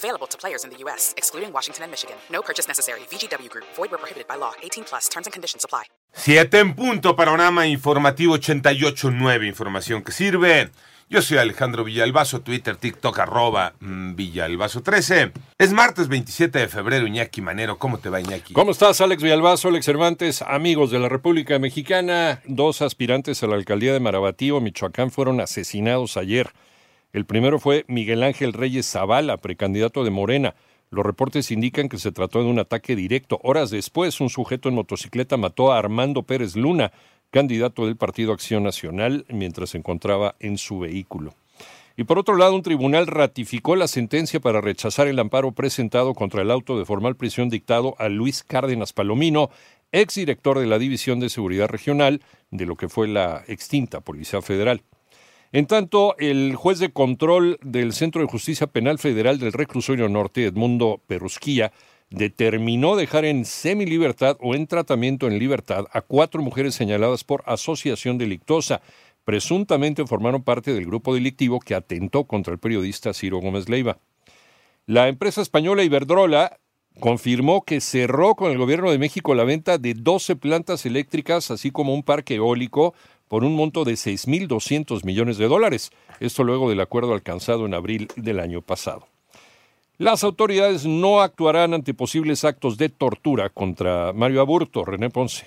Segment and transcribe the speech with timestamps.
[0.00, 2.16] Available to players in the U.S., excluding Washington and Michigan.
[2.32, 3.00] No purchase necessary.
[3.10, 3.66] VGW Group.
[3.76, 4.52] Void where prohibited by law.
[4.62, 5.08] 18 plus.
[5.10, 5.84] Terms and conditions apply.
[6.14, 10.70] Siete en punto, panorama informativo 88.9, información que sirve.
[11.10, 15.32] Yo soy Alejandro Villalbazo, Twitter, TikTok, arroba mm, Villalbazo13.
[15.58, 17.78] Es martes 27 de febrero, Iñaki Manero.
[17.78, 18.54] ¿Cómo te va, Iñaki?
[18.54, 22.40] ¿Cómo estás, Alex Villalbazo, Alex Cervantes, amigos de la República Mexicana?
[22.46, 26.52] Dos aspirantes a la alcaldía de Marabatío, Michoacán, fueron asesinados ayer.
[27.12, 30.54] El primero fue Miguel Ángel Reyes Zavala, precandidato de Morena.
[30.90, 33.40] Los reportes indican que se trató de un ataque directo.
[33.42, 36.92] Horas después, un sujeto en motocicleta mató a Armando Pérez Luna,
[37.30, 41.34] candidato del Partido Acción Nacional, mientras se encontraba en su vehículo.
[41.96, 46.42] Y por otro lado, un tribunal ratificó la sentencia para rechazar el amparo presentado contra
[46.42, 49.50] el auto de formal prisión dictado a Luis Cárdenas Palomino,
[49.90, 54.82] exdirector de la División de Seguridad Regional de lo que fue la extinta Policía Federal.
[55.52, 60.44] En tanto, el juez de control del Centro de Justicia Penal Federal del Reclusorio Norte,
[60.44, 61.72] Edmundo Perusquía,
[62.08, 68.16] determinó dejar en semilibertad o en tratamiento en libertad a cuatro mujeres señaladas por asociación
[68.16, 68.80] delictosa.
[69.24, 73.98] Presuntamente formaron parte del grupo delictivo que atentó contra el periodista Ciro Gómez Leiva.
[74.86, 76.60] La empresa española Iberdrola
[77.00, 81.72] confirmó que cerró con el gobierno de México la venta de 12 plantas eléctricas, así
[81.72, 82.94] como un parque eólico,
[83.30, 85.92] por un monto de 6.200 millones de dólares.
[86.18, 89.06] Esto luego del acuerdo alcanzado en abril del año pasado.
[89.98, 95.46] Las autoridades no actuarán ante posibles actos de tortura contra Mario Aburto, René Ponce.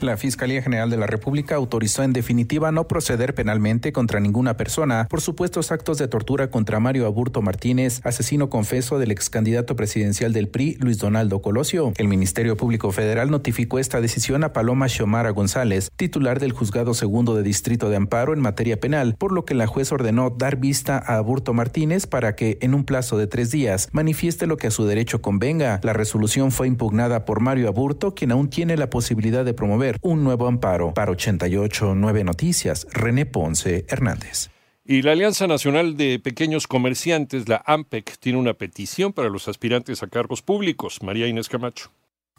[0.00, 5.08] La Fiscalía General de la República autorizó en definitiva no proceder penalmente contra ninguna persona
[5.10, 10.32] por supuestos actos de tortura contra Mario Aburto Martínez, asesino confeso del ex candidato presidencial
[10.32, 11.94] del PRI, Luis Donaldo Colosio.
[11.96, 17.34] El Ministerio Público Federal notificó esta decisión a Paloma Xiomara González, titular del Juzgado Segundo
[17.34, 21.02] de Distrito de Amparo en materia penal, por lo que la juez ordenó dar vista
[21.04, 24.70] a Aburto Martínez para que, en un plazo de tres días, manifieste lo que a
[24.70, 25.80] su derecho convenga.
[25.82, 30.24] La resolución fue impugnada por Mario Aburto, quien aún tiene la posibilidad de promover un
[30.24, 30.94] nuevo amparo.
[30.94, 34.50] Para 88 Nueve Noticias, René Ponce Hernández.
[34.84, 40.02] Y la Alianza Nacional de Pequeños Comerciantes, la AMPEC, tiene una petición para los aspirantes
[40.02, 41.02] a cargos públicos.
[41.02, 41.90] María Inés Camacho.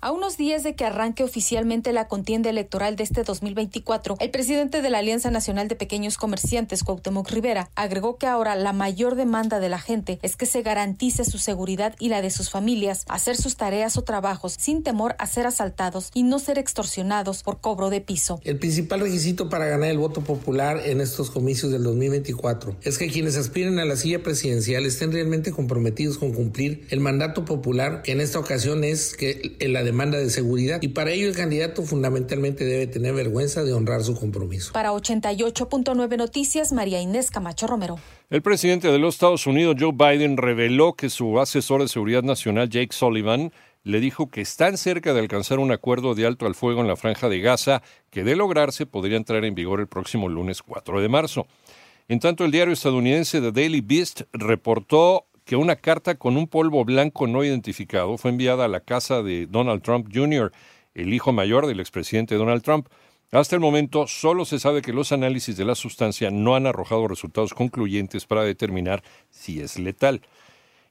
[0.00, 4.80] A unos días de que arranque oficialmente la contienda electoral de este 2024, el presidente
[4.80, 9.58] de la Alianza Nacional de Pequeños Comerciantes, Cuauhtémoc Rivera, agregó que ahora la mayor demanda
[9.58, 13.36] de la gente es que se garantice su seguridad y la de sus familias, hacer
[13.36, 17.90] sus tareas o trabajos sin temor a ser asaltados y no ser extorsionados por cobro
[17.90, 18.40] de piso.
[18.44, 23.08] El principal requisito para ganar el voto popular en estos comicios del 2024 es que
[23.08, 28.12] quienes aspiren a la silla presidencial estén realmente comprometidos con cumplir el mandato popular, que
[28.12, 32.64] en esta ocasión es que la demanda de seguridad y para ello el candidato fundamentalmente
[32.64, 34.72] debe tener vergüenza de honrar su compromiso.
[34.72, 37.98] Para 88.9 Noticias, María Inés Camacho Romero.
[38.28, 42.68] El presidente de los Estados Unidos, Joe Biden, reveló que su asesor de seguridad nacional,
[42.68, 43.50] Jake Sullivan,
[43.82, 46.96] le dijo que están cerca de alcanzar un acuerdo de alto al fuego en la
[46.96, 51.08] franja de Gaza que de lograrse podría entrar en vigor el próximo lunes 4 de
[51.08, 51.46] marzo.
[52.08, 56.84] En tanto, el diario estadounidense The Daily Beast reportó que una carta con un polvo
[56.84, 60.52] blanco no identificado fue enviada a la casa de Donald Trump Jr.,
[60.92, 62.86] el hijo mayor del expresidente Donald Trump.
[63.32, 67.08] Hasta el momento solo se sabe que los análisis de la sustancia no han arrojado
[67.08, 70.20] resultados concluyentes para determinar si es letal.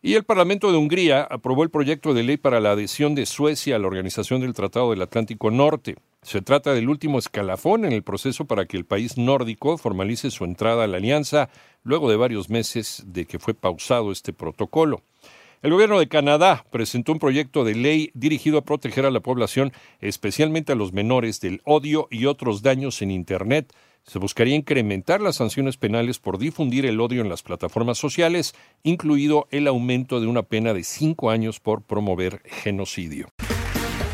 [0.08, 3.76] Y el Parlamento de Hungría aprobó el proyecto de ley para la adhesión de Suecia
[3.76, 5.98] a la Organización del Tratado del Atlántico Norte.
[6.22, 10.46] Se trata del último escalafón en el proceso para que el país nórdico formalice su
[10.46, 11.50] entrada a la alianza
[11.84, 15.02] luego de varios meses de que fue pausado este protocolo.
[15.62, 19.74] El gobierno de Canadá presentó un proyecto de ley dirigido a proteger a la población,
[20.00, 23.74] especialmente a los menores, del odio y otros daños en Internet.
[24.08, 29.48] Se buscaría incrementar las sanciones penales por difundir el odio en las plataformas sociales, incluido
[29.52, 33.28] el aumento de una pena de cinco años por promover genocidio.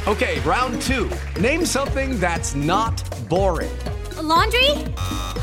[0.07, 1.07] Okay, round two.
[1.39, 3.71] Name something that's not boring.
[4.21, 4.71] laundry?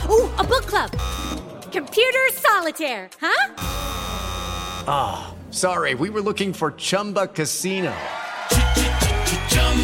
[0.08, 0.90] Ooh, a book club.
[1.70, 3.54] Computer solitaire, huh?
[4.88, 7.92] Ah, oh, sorry, we were looking for Chumba Casino.